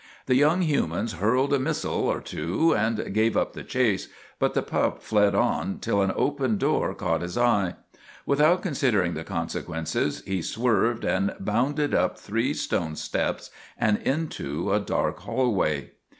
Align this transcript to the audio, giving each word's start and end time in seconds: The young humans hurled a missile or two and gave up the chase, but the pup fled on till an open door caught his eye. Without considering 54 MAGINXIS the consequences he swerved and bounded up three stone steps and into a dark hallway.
The 0.25 0.33
young 0.35 0.63
humans 0.63 1.13
hurled 1.13 1.53
a 1.53 1.59
missile 1.59 2.09
or 2.11 2.21
two 2.21 2.73
and 2.73 3.13
gave 3.13 3.37
up 3.37 3.53
the 3.53 3.63
chase, 3.63 4.07
but 4.39 4.55
the 4.55 4.63
pup 4.63 5.03
fled 5.03 5.35
on 5.35 5.77
till 5.77 6.01
an 6.01 6.11
open 6.15 6.57
door 6.57 6.95
caught 6.95 7.21
his 7.21 7.37
eye. 7.37 7.75
Without 8.25 8.63
considering 8.63 9.13
54 9.13 9.13
MAGINXIS 9.13 9.23
the 9.23 9.37
consequences 9.63 10.23
he 10.25 10.41
swerved 10.41 11.05
and 11.05 11.35
bounded 11.39 11.93
up 11.93 12.17
three 12.17 12.55
stone 12.55 12.95
steps 12.95 13.51
and 13.77 13.99
into 13.99 14.73
a 14.73 14.79
dark 14.79 15.19
hallway. 15.19 15.91